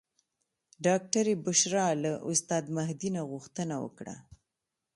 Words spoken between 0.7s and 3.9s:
ډاکټرې بشرا له استاد مهدي نه غوښتنه